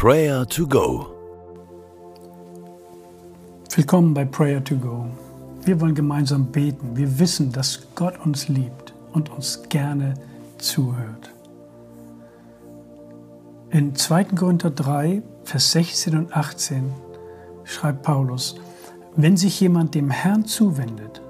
Prayer 0.00 0.46
to 0.46 0.64
Go. 0.64 1.08
Willkommen 3.74 4.14
bei 4.14 4.24
Prayer 4.24 4.62
to 4.62 4.76
Go. 4.76 5.06
Wir 5.64 5.80
wollen 5.80 5.96
gemeinsam 5.96 6.52
beten. 6.52 6.96
Wir 6.96 7.18
wissen, 7.18 7.50
dass 7.50 7.80
Gott 7.96 8.14
uns 8.24 8.46
liebt 8.46 8.94
und 9.12 9.28
uns 9.28 9.60
gerne 9.68 10.14
zuhört. 10.58 11.32
In 13.70 13.96
2. 13.96 14.22
Korinther 14.36 14.70
3, 14.70 15.20
Vers 15.42 15.72
16 15.72 16.16
und 16.16 16.32
18 16.32 16.92
schreibt 17.64 18.04
Paulus, 18.04 18.54
wenn 19.16 19.36
sich 19.36 19.58
jemand 19.58 19.96
dem 19.96 20.10
Herrn 20.10 20.44
zuwendet, 20.44 21.20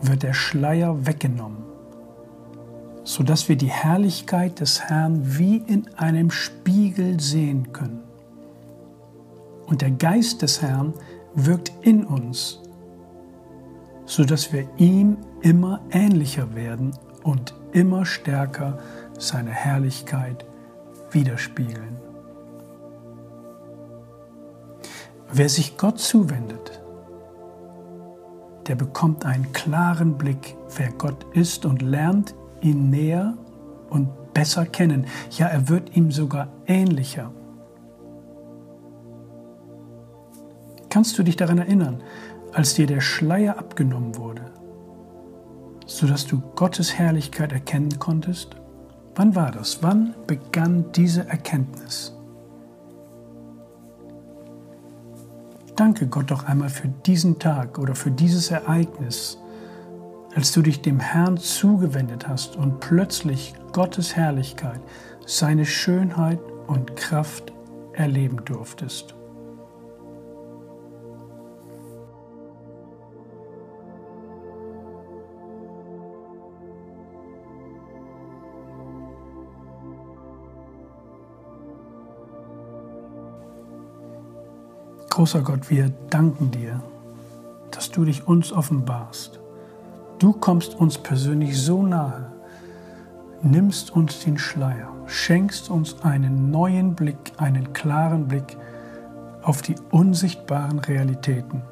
wird 0.00 0.22
der 0.22 0.32
Schleier 0.32 1.04
weggenommen, 1.04 1.64
sodass 3.06 3.48
wir 3.48 3.54
die 3.54 3.70
Herrlichkeit 3.70 4.58
des 4.58 4.82
Herrn 4.82 5.38
wie 5.38 5.58
in 5.58 5.86
einem 5.96 6.32
Spiegel 6.32 7.20
sehen 7.20 7.72
können. 7.72 8.02
Und 9.66 9.80
der 9.80 9.92
Geist 9.92 10.42
des 10.42 10.60
Herrn 10.60 10.92
wirkt 11.32 11.72
in 11.82 12.04
uns, 12.04 12.60
sodass 14.06 14.52
wir 14.52 14.68
ihm 14.76 15.18
immer 15.40 15.80
ähnlicher 15.92 16.56
werden 16.56 16.96
und 17.22 17.54
immer 17.70 18.04
stärker 18.04 18.78
seine 19.16 19.52
Herrlichkeit 19.52 20.44
widerspiegeln. 21.12 21.96
Wer 25.32 25.48
sich 25.48 25.76
Gott 25.76 26.00
zuwendet, 26.00 26.82
der 28.66 28.74
bekommt 28.74 29.24
einen 29.24 29.52
klaren 29.52 30.18
Blick, 30.18 30.56
wer 30.76 30.90
Gott 30.90 31.24
ist 31.34 31.64
und 31.66 31.82
lernt 31.82 32.34
ihn 32.60 32.90
näher 32.90 33.36
und 33.90 34.34
besser 34.34 34.66
kennen. 34.66 35.06
Ja, 35.30 35.46
er 35.46 35.68
wird 35.68 35.96
ihm 35.96 36.10
sogar 36.10 36.48
ähnlicher. 36.66 37.32
Kannst 40.90 41.18
du 41.18 41.22
dich 41.22 41.36
daran 41.36 41.58
erinnern, 41.58 42.02
als 42.52 42.74
dir 42.74 42.86
der 42.86 43.00
Schleier 43.00 43.58
abgenommen 43.58 44.16
wurde, 44.16 44.42
sodass 45.84 46.26
du 46.26 46.40
Gottes 46.54 46.94
Herrlichkeit 46.94 47.52
erkennen 47.52 47.98
konntest? 47.98 48.56
Wann 49.14 49.34
war 49.34 49.50
das? 49.50 49.82
Wann 49.82 50.14
begann 50.26 50.86
diese 50.92 51.28
Erkenntnis? 51.28 52.16
Danke 55.76 56.06
Gott 56.06 56.30
doch 56.30 56.44
einmal 56.44 56.70
für 56.70 56.88
diesen 56.88 57.38
Tag 57.38 57.78
oder 57.78 57.94
für 57.94 58.10
dieses 58.10 58.50
Ereignis, 58.50 59.38
als 60.36 60.52
du 60.52 60.60
dich 60.60 60.82
dem 60.82 61.00
Herrn 61.00 61.38
zugewendet 61.38 62.28
hast 62.28 62.56
und 62.56 62.78
plötzlich 62.78 63.54
Gottes 63.72 64.16
Herrlichkeit, 64.16 64.80
seine 65.24 65.64
Schönheit 65.64 66.38
und 66.66 66.94
Kraft 66.94 67.54
erleben 67.94 68.44
durftest. 68.44 69.14
Großer 85.08 85.40
Gott, 85.40 85.70
wir 85.70 85.88
danken 86.10 86.50
dir, 86.50 86.82
dass 87.70 87.90
du 87.90 88.04
dich 88.04 88.28
uns 88.28 88.52
offenbarst. 88.52 89.40
Du 90.18 90.32
kommst 90.32 90.74
uns 90.74 90.96
persönlich 90.96 91.60
so 91.60 91.82
nahe, 91.82 92.32
nimmst 93.42 93.90
uns 93.90 94.20
den 94.24 94.38
Schleier, 94.38 94.90
schenkst 95.06 95.68
uns 95.68 96.02
einen 96.02 96.50
neuen 96.50 96.94
Blick, 96.94 97.32
einen 97.36 97.74
klaren 97.74 98.26
Blick 98.26 98.56
auf 99.42 99.60
die 99.60 99.76
unsichtbaren 99.90 100.78
Realitäten. 100.78 101.62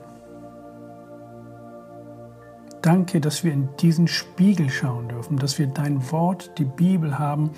Danke, 2.82 3.18
dass 3.18 3.44
wir 3.44 3.52
in 3.54 3.70
diesen 3.80 4.06
Spiegel 4.08 4.68
schauen 4.68 5.08
dürfen, 5.08 5.38
dass 5.38 5.58
wir 5.58 5.68
dein 5.68 6.12
Wort, 6.12 6.58
die 6.58 6.66
Bibel 6.66 7.18
haben, 7.18 7.50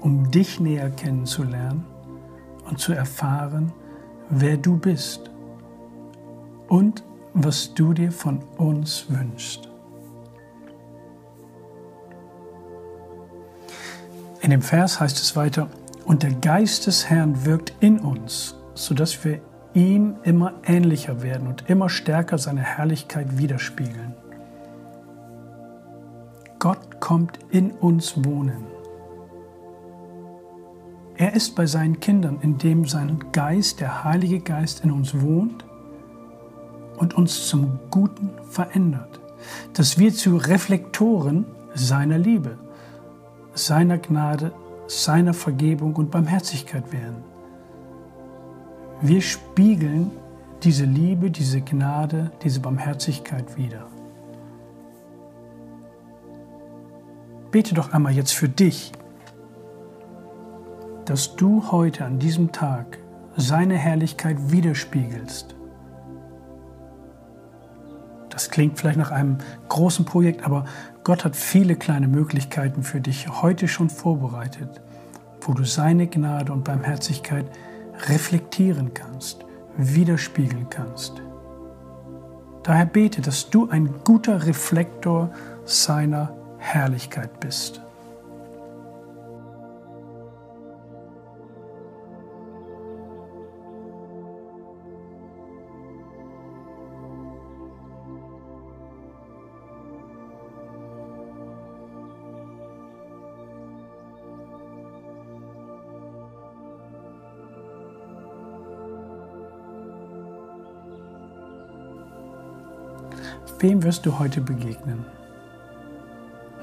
um 0.00 0.30
dich 0.30 0.58
näher 0.58 0.88
kennenzulernen 0.88 1.84
und 2.66 2.78
zu 2.78 2.94
erfahren, 2.94 3.72
wer 4.30 4.56
du 4.56 4.78
bist 4.78 5.30
und 6.68 7.04
was 7.34 7.74
du 7.74 7.92
dir 7.92 8.10
von 8.10 8.40
uns 8.56 9.04
wünschst. 9.10 9.69
In 14.50 14.58
dem 14.58 14.62
Vers 14.62 14.98
heißt 14.98 15.20
es 15.20 15.36
weiter, 15.36 15.68
und 16.04 16.24
der 16.24 16.32
Geist 16.32 16.88
des 16.88 17.08
Herrn 17.08 17.44
wirkt 17.44 17.72
in 17.78 18.00
uns, 18.00 18.56
sodass 18.74 19.24
wir 19.24 19.38
ihm 19.74 20.16
immer 20.24 20.54
ähnlicher 20.64 21.22
werden 21.22 21.46
und 21.46 21.70
immer 21.70 21.88
stärker 21.88 22.36
seine 22.36 22.62
Herrlichkeit 22.62 23.38
widerspiegeln. 23.38 24.12
Gott 26.58 26.98
kommt 26.98 27.38
in 27.50 27.70
uns 27.70 28.24
wohnen. 28.24 28.66
Er 31.16 31.34
ist 31.34 31.54
bei 31.54 31.66
seinen 31.66 32.00
Kindern, 32.00 32.40
indem 32.42 32.88
sein 32.88 33.20
Geist, 33.30 33.78
der 33.78 34.02
Heilige 34.02 34.40
Geist, 34.40 34.82
in 34.82 34.90
uns 34.90 35.20
wohnt 35.20 35.64
und 36.98 37.14
uns 37.14 37.46
zum 37.46 37.78
Guten 37.92 38.30
verändert, 38.50 39.20
dass 39.74 39.96
wir 39.96 40.12
zu 40.12 40.38
Reflektoren 40.38 41.44
seiner 41.72 42.18
Liebe, 42.18 42.58
seiner 43.54 43.98
Gnade, 43.98 44.52
seiner 44.86 45.34
Vergebung 45.34 45.96
und 45.96 46.10
Barmherzigkeit 46.10 46.92
werden. 46.92 47.22
Wir 49.00 49.20
spiegeln 49.20 50.10
diese 50.62 50.84
Liebe, 50.84 51.30
diese 51.30 51.60
Gnade, 51.60 52.30
diese 52.42 52.60
Barmherzigkeit 52.60 53.56
wieder. 53.56 53.86
Bete 57.50 57.74
doch 57.74 57.92
einmal 57.92 58.12
jetzt 58.12 58.32
für 58.32 58.48
dich, 58.48 58.92
dass 61.04 61.34
du 61.34 61.70
heute 61.72 62.04
an 62.04 62.18
diesem 62.18 62.52
Tag 62.52 62.98
seine 63.36 63.76
Herrlichkeit 63.76 64.36
widerspiegelst 64.52 65.56
das 68.40 68.48
klingt 68.48 68.78
vielleicht 68.78 68.96
nach 68.98 69.10
einem 69.10 69.36
großen 69.68 70.06
Projekt, 70.06 70.44
aber 70.46 70.64
Gott 71.04 71.26
hat 71.26 71.36
viele 71.36 71.76
kleine 71.76 72.08
Möglichkeiten 72.08 72.82
für 72.82 72.98
dich 72.98 73.28
heute 73.42 73.68
schon 73.68 73.90
vorbereitet, 73.90 74.80
wo 75.42 75.52
du 75.52 75.64
seine 75.64 76.06
Gnade 76.06 76.50
und 76.50 76.64
Barmherzigkeit 76.64 77.44
reflektieren 78.08 78.94
kannst, 78.94 79.44
widerspiegeln 79.76 80.68
kannst. 80.70 81.20
Daher 82.62 82.86
bete, 82.86 83.20
dass 83.20 83.50
du 83.50 83.68
ein 83.68 83.92
guter 84.04 84.46
Reflektor 84.46 85.30
seiner 85.66 86.34
Herrlichkeit 86.56 87.40
bist. 87.40 87.82
Wem 113.58 113.82
wirst 113.82 114.06
du 114.06 114.18
heute 114.18 114.40
begegnen? 114.40 115.04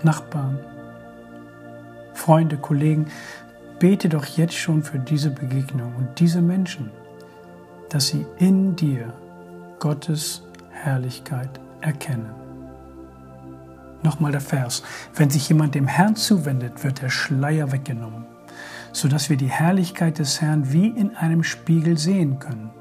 Nachbarn, 0.04 0.60
Freunde, 2.14 2.58
Kollegen, 2.58 3.08
bete 3.80 4.10
doch 4.10 4.26
jetzt 4.26 4.56
schon 4.56 4.84
für 4.84 5.00
diese 5.00 5.30
Begegnung 5.30 5.96
und 5.96 6.20
diese 6.20 6.42
Menschen, 6.42 6.92
dass 7.90 8.08
sie 8.08 8.26
in 8.38 8.76
dir 8.76 9.14
Gottes 9.80 10.44
Herrlichkeit 10.72 11.60
erkennen. 11.82 12.32
Nochmal 14.04 14.32
der 14.32 14.42
Vers. 14.42 14.84
Wenn 15.16 15.30
sich 15.30 15.50
jemand 15.50 15.76
dem 15.76 15.88
Herrn 15.88 16.16
zuwendet, 16.16 16.84
wird 16.84 17.02
der 17.02 17.10
Schleier 17.10 17.72
weggenommen, 17.72 18.26
sodass 18.92 19.30
wir 19.30 19.38
die 19.38 19.50
Herrlichkeit 19.50 20.20
des 20.20 20.42
Herrn 20.42 20.72
wie 20.72 20.88
in 20.88 21.16
einem 21.16 21.44
Spiegel 21.44 21.98
sehen 21.98 22.40
können. 22.40 22.72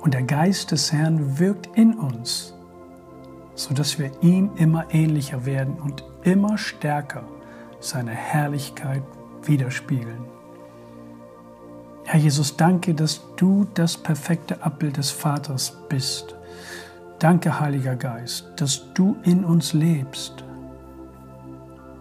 Und 0.00 0.14
der 0.14 0.22
Geist 0.22 0.70
des 0.70 0.92
Herrn 0.92 1.38
wirkt 1.38 1.68
in 1.76 1.94
uns 1.94 2.54
sodass 3.58 3.98
wir 3.98 4.12
ihm 4.22 4.50
immer 4.54 4.86
ähnlicher 4.90 5.44
werden 5.44 5.78
und 5.80 6.04
immer 6.22 6.56
stärker 6.56 7.24
seine 7.80 8.12
Herrlichkeit 8.12 9.02
widerspiegeln. 9.42 10.24
Herr 12.04 12.20
Jesus, 12.20 12.56
danke, 12.56 12.94
dass 12.94 13.20
du 13.36 13.66
das 13.74 13.96
perfekte 13.96 14.62
Abbild 14.62 14.96
des 14.96 15.10
Vaters 15.10 15.76
bist. 15.88 16.36
Danke, 17.18 17.58
Heiliger 17.58 17.96
Geist, 17.96 18.48
dass 18.56 18.94
du 18.94 19.16
in 19.24 19.44
uns 19.44 19.72
lebst. 19.72 20.44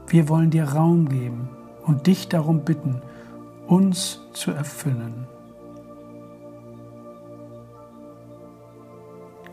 Wir 0.08 0.30
wollen 0.30 0.52
dir 0.52 0.64
Raum 0.64 1.10
geben 1.10 1.50
und 1.86 2.06
dich 2.06 2.30
darum 2.30 2.64
bitten, 2.64 3.02
uns 3.66 4.22
zu 4.32 4.52
erfüllen. 4.52 5.28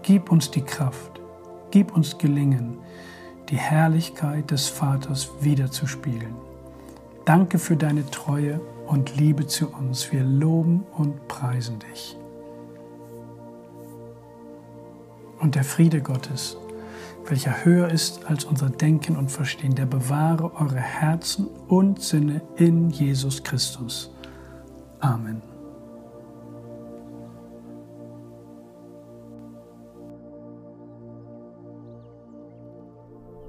Gib 0.02 0.30
uns 0.30 0.50
die 0.50 0.62
Kraft, 0.62 1.14
gib 1.74 1.96
uns 1.96 2.18
Gelingen, 2.18 2.78
die 3.48 3.56
Herrlichkeit 3.56 4.52
des 4.52 4.68
Vaters 4.68 5.32
wiederzuspiegeln. 5.40 6.36
Danke 7.24 7.58
für 7.58 7.76
deine 7.76 8.08
Treue 8.12 8.60
und 8.86 9.16
Liebe 9.16 9.48
zu 9.48 9.68
uns. 9.70 10.12
Wir 10.12 10.22
loben 10.22 10.84
und 10.96 11.26
preisen 11.26 11.80
dich. 11.80 12.16
Und 15.40 15.56
der 15.56 15.64
Friede 15.64 16.00
Gottes, 16.00 16.56
welcher 17.26 17.64
höher 17.64 17.88
ist 17.88 18.24
als 18.26 18.44
unser 18.44 18.70
Denken 18.70 19.16
und 19.16 19.32
Verstehen, 19.32 19.74
der 19.74 19.86
bewahre 19.86 20.54
eure 20.54 20.76
Herzen 20.76 21.48
und 21.66 22.00
Sinne 22.00 22.40
in 22.54 22.90
Jesus 22.90 23.42
Christus. 23.42 24.14
Amen. 25.00 25.53